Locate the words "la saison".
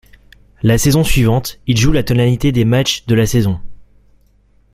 0.63-1.03, 3.13-3.59